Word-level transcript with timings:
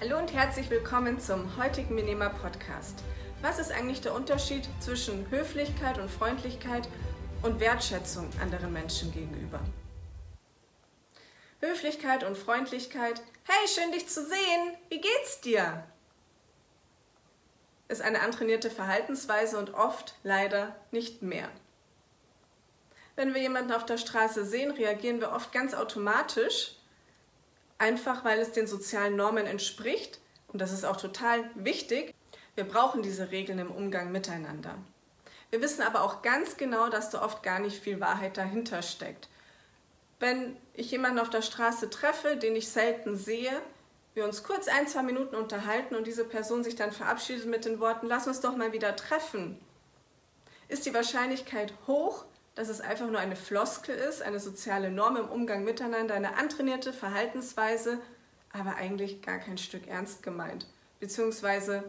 Hallo 0.00 0.16
und 0.16 0.32
herzlich 0.32 0.70
willkommen 0.70 1.18
zum 1.18 1.56
heutigen 1.56 1.96
Minima 1.96 2.28
Podcast. 2.28 3.02
Was 3.42 3.58
ist 3.58 3.72
eigentlich 3.72 4.00
der 4.00 4.14
Unterschied 4.14 4.68
zwischen 4.78 5.28
Höflichkeit 5.28 5.98
und 5.98 6.08
Freundlichkeit 6.08 6.88
und 7.42 7.58
Wertschätzung 7.58 8.30
anderen 8.40 8.72
Menschen 8.72 9.12
gegenüber? 9.12 9.58
Höflichkeit 11.60 12.22
und 12.22 12.38
Freundlichkeit. 12.38 13.20
Hey, 13.42 13.66
schön 13.66 13.90
dich 13.90 14.08
zu 14.08 14.24
sehen. 14.24 14.76
Wie 14.88 15.00
geht's 15.00 15.40
dir? 15.40 15.82
Ist 17.88 18.00
eine 18.00 18.20
antrainierte 18.20 18.70
Verhaltensweise 18.70 19.58
und 19.58 19.74
oft 19.74 20.14
leider 20.22 20.76
nicht 20.92 21.22
mehr. 21.22 21.48
Wenn 23.16 23.34
wir 23.34 23.40
jemanden 23.40 23.72
auf 23.72 23.84
der 23.84 23.98
Straße 23.98 24.44
sehen, 24.44 24.70
reagieren 24.70 25.20
wir 25.20 25.32
oft 25.32 25.50
ganz 25.50 25.74
automatisch 25.74 26.77
einfach 27.78 28.24
weil 28.24 28.38
es 28.40 28.52
den 28.52 28.66
sozialen 28.66 29.16
Normen 29.16 29.46
entspricht. 29.46 30.20
Und 30.48 30.60
das 30.60 30.72
ist 30.72 30.84
auch 30.84 30.96
total 30.96 31.48
wichtig. 31.54 32.14
Wir 32.54 32.64
brauchen 32.64 33.02
diese 33.02 33.30
Regeln 33.30 33.58
im 33.58 33.70
Umgang 33.70 34.12
miteinander. 34.12 34.74
Wir 35.50 35.62
wissen 35.62 35.82
aber 35.82 36.02
auch 36.02 36.22
ganz 36.22 36.56
genau, 36.56 36.88
dass 36.88 37.10
da 37.10 37.22
oft 37.22 37.42
gar 37.42 37.58
nicht 37.58 37.80
viel 37.82 38.00
Wahrheit 38.00 38.36
dahinter 38.36 38.82
steckt. 38.82 39.28
Wenn 40.20 40.56
ich 40.74 40.90
jemanden 40.90 41.20
auf 41.20 41.30
der 41.30 41.42
Straße 41.42 41.88
treffe, 41.90 42.36
den 42.36 42.56
ich 42.56 42.68
selten 42.68 43.16
sehe, 43.16 43.52
wir 44.14 44.24
uns 44.24 44.42
kurz 44.42 44.66
ein, 44.66 44.88
zwei 44.88 45.02
Minuten 45.02 45.36
unterhalten 45.36 45.94
und 45.94 46.06
diese 46.06 46.24
Person 46.24 46.64
sich 46.64 46.74
dann 46.74 46.90
verabschiedet 46.90 47.46
mit 47.46 47.64
den 47.64 47.78
Worten, 47.78 48.08
lass 48.08 48.26
uns 48.26 48.40
doch 48.40 48.56
mal 48.56 48.72
wieder 48.72 48.96
treffen, 48.96 49.58
ist 50.66 50.84
die 50.86 50.94
Wahrscheinlichkeit 50.94 51.72
hoch, 51.86 52.24
dass 52.58 52.68
es 52.68 52.80
einfach 52.80 53.06
nur 53.06 53.20
eine 53.20 53.36
Floskel 53.36 53.94
ist, 53.94 54.20
eine 54.20 54.40
soziale 54.40 54.90
Norm 54.90 55.16
im 55.16 55.28
Umgang 55.28 55.62
miteinander, 55.62 56.16
eine 56.16 56.36
antrainierte 56.38 56.92
Verhaltensweise, 56.92 58.00
aber 58.52 58.74
eigentlich 58.74 59.22
gar 59.22 59.38
kein 59.38 59.58
Stück 59.58 59.86
ernst 59.86 60.24
gemeint. 60.24 60.66
Beziehungsweise 60.98 61.84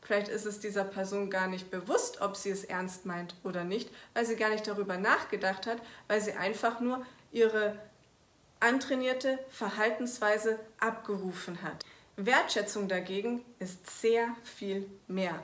vielleicht 0.00 0.28
ist 0.28 0.46
es 0.46 0.60
dieser 0.60 0.84
Person 0.84 1.28
gar 1.28 1.46
nicht 1.46 1.70
bewusst, 1.70 2.22
ob 2.22 2.38
sie 2.38 2.48
es 2.48 2.64
ernst 2.64 3.04
meint 3.04 3.34
oder 3.44 3.64
nicht, 3.64 3.90
weil 4.14 4.24
sie 4.24 4.36
gar 4.36 4.48
nicht 4.48 4.66
darüber 4.66 4.96
nachgedacht 4.96 5.66
hat, 5.66 5.76
weil 6.06 6.22
sie 6.22 6.32
einfach 6.32 6.80
nur 6.80 7.04
ihre 7.30 7.78
antrainierte 8.60 9.38
Verhaltensweise 9.50 10.58
abgerufen 10.80 11.60
hat. 11.60 11.84
Wertschätzung 12.16 12.88
dagegen 12.88 13.44
ist 13.58 14.00
sehr 14.00 14.34
viel 14.42 14.88
mehr 15.06 15.42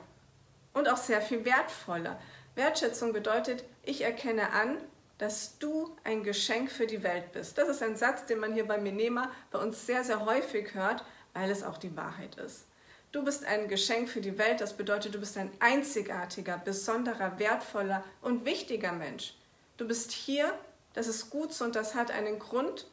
und 0.73 0.89
auch 0.89 0.97
sehr 0.97 1.21
viel 1.21 1.45
wertvoller. 1.45 2.19
Wertschätzung 2.55 3.13
bedeutet, 3.13 3.63
ich 3.83 4.01
erkenne 4.01 4.51
an, 4.51 4.77
dass 5.17 5.57
du 5.59 5.95
ein 6.03 6.23
Geschenk 6.23 6.71
für 6.71 6.87
die 6.87 7.03
Welt 7.03 7.31
bist. 7.31 7.57
Das 7.57 7.69
ist 7.69 7.81
ein 7.81 7.95
Satz, 7.95 8.25
den 8.25 8.39
man 8.39 8.53
hier 8.53 8.67
bei 8.67 8.77
Minema 8.77 9.31
bei 9.51 9.59
uns 9.59 9.85
sehr, 9.85 10.03
sehr 10.03 10.25
häufig 10.25 10.73
hört, 10.73 11.05
weil 11.33 11.49
es 11.49 11.63
auch 11.63 11.77
die 11.77 11.95
Wahrheit 11.95 12.35
ist. 12.35 12.65
Du 13.11 13.23
bist 13.23 13.45
ein 13.45 13.69
Geschenk 13.69 14.09
für 14.09 14.19
die 14.19 14.37
Welt, 14.37 14.59
das 14.59 14.75
bedeutet, 14.75 15.15
du 15.15 15.19
bist 15.19 15.37
ein 15.37 15.51
einzigartiger, 15.59 16.57
besonderer, 16.57 17.39
wertvoller 17.39 18.03
und 18.21 18.43
wichtiger 18.43 18.91
Mensch. 18.91 19.35
Du 19.77 19.87
bist 19.87 20.11
hier, 20.11 20.53
das 20.93 21.07
ist 21.07 21.29
gut 21.29 21.59
und 21.61 21.75
das 21.75 21.95
hat 21.95 22.11
einen 22.11 22.39
Grund. 22.39 22.87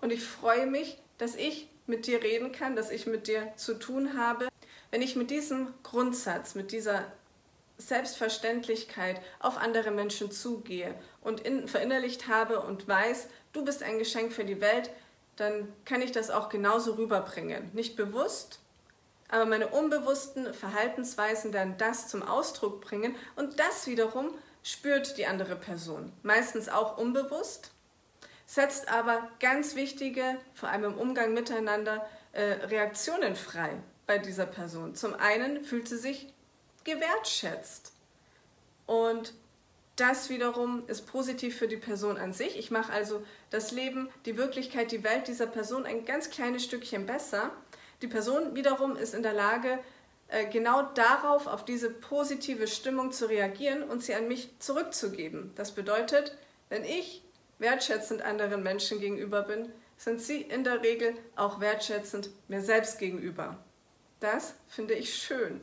Und 0.00 0.12
ich 0.12 0.24
freue 0.24 0.66
mich, 0.66 0.98
dass 1.18 1.34
ich 1.34 1.68
mit 1.86 2.06
dir 2.06 2.22
reden 2.22 2.52
kann, 2.52 2.74
dass 2.74 2.90
ich 2.90 3.06
mit 3.06 3.26
dir 3.26 3.52
zu 3.56 3.74
tun 3.74 4.16
habe. 4.18 4.48
Wenn 4.90 5.02
ich 5.02 5.16
mit 5.16 5.30
diesem 5.30 5.74
Grundsatz, 5.82 6.54
mit 6.54 6.72
dieser 6.72 7.04
Selbstverständlichkeit 7.78 9.20
auf 9.40 9.56
andere 9.56 9.90
Menschen 9.90 10.30
zugehe 10.30 10.94
und 11.20 11.40
in, 11.40 11.68
verinnerlicht 11.68 12.28
habe 12.28 12.60
und 12.60 12.86
weiß, 12.86 13.28
du 13.52 13.64
bist 13.64 13.82
ein 13.82 13.98
Geschenk 13.98 14.32
für 14.32 14.44
die 14.44 14.60
Welt, 14.60 14.90
dann 15.36 15.72
kann 15.84 16.02
ich 16.02 16.12
das 16.12 16.30
auch 16.30 16.48
genauso 16.48 16.92
rüberbringen. 16.94 17.70
Nicht 17.72 17.96
bewusst, 17.96 18.60
aber 19.28 19.46
meine 19.46 19.68
unbewussten 19.68 20.54
Verhaltensweisen 20.54 21.52
werden 21.52 21.74
das 21.78 22.08
zum 22.08 22.22
Ausdruck 22.22 22.80
bringen 22.80 23.16
und 23.36 23.58
das 23.58 23.86
wiederum 23.86 24.30
spürt 24.62 25.18
die 25.18 25.26
andere 25.26 25.56
Person. 25.56 26.12
Meistens 26.22 26.68
auch 26.68 26.98
unbewusst, 26.98 27.72
setzt 28.46 28.88
aber 28.88 29.28
ganz 29.40 29.74
wichtige, 29.74 30.22
vor 30.54 30.68
allem 30.68 30.84
im 30.84 30.98
Umgang 30.98 31.34
miteinander, 31.34 32.06
äh, 32.32 32.42
Reaktionen 32.42 33.36
frei 33.36 33.70
bei 34.06 34.18
dieser 34.18 34.46
Person. 34.46 34.94
Zum 34.94 35.14
einen 35.14 35.64
fühlt 35.64 35.88
sie 35.88 35.98
sich 35.98 36.33
gewertschätzt. 36.84 37.92
Und 38.86 39.34
das 39.96 40.28
wiederum 40.28 40.82
ist 40.88 41.06
positiv 41.06 41.56
für 41.56 41.68
die 41.68 41.76
Person 41.76 42.16
an 42.16 42.32
sich. 42.32 42.58
Ich 42.58 42.70
mache 42.70 42.92
also 42.92 43.24
das 43.50 43.70
Leben, 43.70 44.08
die 44.26 44.36
Wirklichkeit, 44.36 44.90
die 44.90 45.04
Welt 45.04 45.28
dieser 45.28 45.46
Person 45.46 45.86
ein 45.86 46.04
ganz 46.04 46.30
kleines 46.30 46.64
Stückchen 46.64 47.06
besser. 47.06 47.50
Die 48.02 48.08
Person 48.08 48.56
wiederum 48.56 48.96
ist 48.96 49.14
in 49.14 49.22
der 49.22 49.32
Lage, 49.32 49.78
äh, 50.28 50.46
genau 50.46 50.82
darauf, 50.94 51.46
auf 51.46 51.64
diese 51.64 51.90
positive 51.90 52.66
Stimmung 52.66 53.12
zu 53.12 53.26
reagieren 53.26 53.84
und 53.84 54.02
sie 54.02 54.14
an 54.14 54.26
mich 54.26 54.50
zurückzugeben. 54.58 55.52
Das 55.54 55.72
bedeutet, 55.72 56.36
wenn 56.70 56.84
ich 56.84 57.22
wertschätzend 57.58 58.22
anderen 58.22 58.62
Menschen 58.62 59.00
gegenüber 59.00 59.42
bin, 59.42 59.70
sind 59.96 60.20
sie 60.20 60.42
in 60.42 60.64
der 60.64 60.82
Regel 60.82 61.14
auch 61.36 61.60
wertschätzend 61.60 62.30
mir 62.48 62.62
selbst 62.62 62.98
gegenüber. 62.98 63.58
Das 64.18 64.54
finde 64.66 64.94
ich 64.94 65.14
schön. 65.14 65.60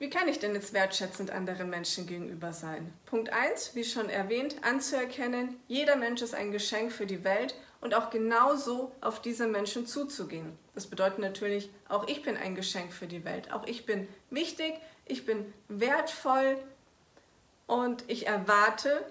Wie 0.00 0.10
kann 0.10 0.28
ich 0.28 0.38
denn 0.38 0.54
jetzt 0.54 0.72
wertschätzend 0.74 1.32
anderen 1.32 1.70
Menschen 1.70 2.06
gegenüber 2.06 2.52
sein? 2.52 2.92
Punkt 3.06 3.32
1, 3.32 3.74
wie 3.74 3.82
schon 3.82 4.08
erwähnt, 4.08 4.54
anzuerkennen, 4.62 5.58
jeder 5.66 5.96
Mensch 5.96 6.22
ist 6.22 6.36
ein 6.36 6.52
Geschenk 6.52 6.92
für 6.92 7.06
die 7.06 7.24
Welt 7.24 7.56
und 7.80 7.94
auch 7.94 8.08
genauso 8.10 8.92
auf 9.00 9.20
diese 9.20 9.48
Menschen 9.48 9.86
zuzugehen. 9.86 10.56
Das 10.76 10.86
bedeutet 10.86 11.18
natürlich, 11.18 11.70
auch 11.88 12.06
ich 12.06 12.22
bin 12.22 12.36
ein 12.36 12.54
Geschenk 12.54 12.92
für 12.92 13.08
die 13.08 13.24
Welt. 13.24 13.52
Auch 13.52 13.66
ich 13.66 13.86
bin 13.86 14.06
wichtig, 14.30 14.74
ich 15.04 15.26
bin 15.26 15.52
wertvoll 15.66 16.58
und 17.66 18.04
ich 18.06 18.28
erwarte 18.28 19.04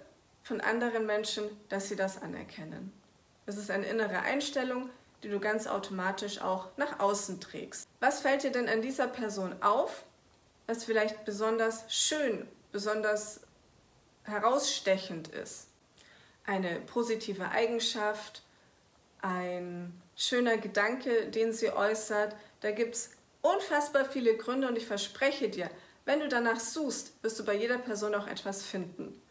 von 0.44 0.62
anderen 0.62 1.06
Menschen, 1.06 1.44
dass 1.68 1.90
sie 1.90 1.98
das 1.98 2.22
anerkennen. 2.22 2.94
Das 3.46 3.58
ist 3.58 3.69
eine 3.69 3.88
innere 3.88 4.22
Einstellung, 4.22 4.90
die 5.24 5.30
du 5.30 5.42
ganz 5.42 5.68
automatisch 5.68 6.40
auch 6.42 6.69
nach 6.78 7.02
außen 7.02 7.42
trägst. 7.42 7.90
Was 8.00 8.22
fällt 8.22 8.44
dir 8.44 8.52
denn 8.52 8.69
an 8.69 8.81
dieser 8.81 9.08
Person 9.08 9.56
auf, 9.62 10.04
was 10.67 10.83
vielleicht 10.83 11.25
besonders 11.25 11.85
schön, 11.88 12.47
besonders 12.72 13.41
herausstechend 14.23 15.29
ist. 15.29 15.67
Eine 16.45 16.79
positive 16.81 17.50
Eigenschaft, 17.50 18.44
ein 19.22 20.00
schöner 20.16 20.57
Gedanke, 20.57 21.27
den 21.27 21.53
sie 21.53 21.72
äußert. 21.72 22.35
Da 22.61 22.72
gibt 22.72 22.95
es 22.95 23.11
unfassbar 23.41 24.06
viele 24.06 24.35
Gründe 24.35 24.67
und 24.67 24.77
ich 24.77 24.85
verspreche 24.85 25.50
dir, 25.50 25.69
wenn 26.06 26.19
du 26.19 26.29
danach 26.29 26.59
suchst, 26.59 27.11
wirst 27.22 27.39
du 27.39 27.45
bei 27.45 27.56
jeder 27.56 27.77
Person 27.77 28.16
auch 28.16 28.27
etwas 28.27 28.63
finden. 28.63 29.22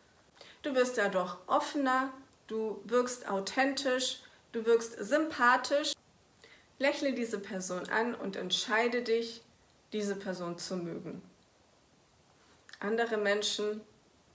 Du 0.62 0.74
wirst 0.74 0.98
dadurch 0.98 1.36
offener, 1.46 2.12
du 2.48 2.82
wirkst 2.84 3.28
authentisch, 3.28 4.20
du 4.52 4.66
wirkst 4.66 4.96
sympathisch. 4.98 5.92
Lächle 6.78 7.14
diese 7.14 7.38
Person 7.38 7.88
an 7.88 8.14
und 8.14 8.36
entscheide 8.36 9.02
dich, 9.02 9.42
diese 9.92 10.16
Person 10.16 10.58
zu 10.58 10.76
mögen. 10.76 11.22
Andere 12.80 13.16
Menschen 13.16 13.80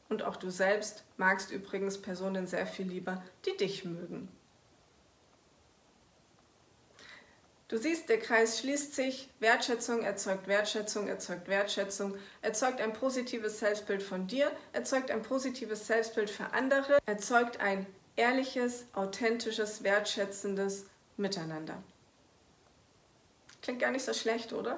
und 0.10 0.24
auch 0.24 0.36
du 0.36 0.50
selbst 0.50 1.04
magst 1.18 1.52
übrigens 1.52 2.02
Personen 2.02 2.48
sehr 2.48 2.68
viel 2.68 2.88
lieber, 2.88 3.24
die 3.46 3.56
dich 3.58 3.86
mögen. 3.86 4.30
Du 7.72 7.78
siehst, 7.78 8.10
der 8.10 8.20
Kreis 8.20 8.60
schließt 8.60 8.94
sich. 8.94 9.30
Wertschätzung 9.40 10.04
erzeugt 10.04 10.50
Wertschätzung, 10.50 11.08
erzeugt 11.08 11.48
Wertschätzung, 11.48 12.18
erzeugt 12.42 12.82
ein 12.82 12.92
positives 12.92 13.60
Selbstbild 13.60 14.04
von 14.04 14.28
dir, 14.28 14.52
erzeugt 14.74 15.10
ein 15.10 15.22
positives 15.22 15.88
Selbstbild 15.88 16.30
für 16.30 16.52
andere, 16.52 16.98
erzeugt 17.06 17.62
ein 17.62 17.86
ehrliches, 18.18 18.84
authentisches, 18.92 19.84
wertschätzendes 19.84 20.88
Miteinander. 21.16 21.82
Klingt 23.62 23.80
gar 23.80 23.92
nicht 23.92 24.04
so 24.04 24.14
schlecht, 24.14 24.52
oder? 24.52 24.78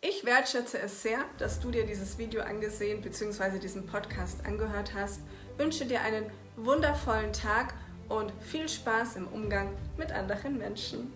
Ich 0.00 0.24
wertschätze 0.24 0.78
es 0.78 1.02
sehr, 1.02 1.24
dass 1.38 1.58
du 1.58 1.72
dir 1.72 1.84
dieses 1.84 2.18
Video 2.18 2.42
angesehen 2.42 3.02
bzw. 3.02 3.58
diesen 3.58 3.84
Podcast 3.84 4.46
angehört 4.46 4.94
hast. 4.94 5.20
Wünsche 5.56 5.86
dir 5.86 6.02
einen 6.02 6.30
wundervollen 6.54 7.32
Tag 7.32 7.74
und 8.08 8.32
viel 8.40 8.68
Spaß 8.68 9.16
im 9.16 9.26
Umgang 9.26 9.76
mit 9.96 10.12
anderen 10.12 10.56
Menschen. 10.56 11.12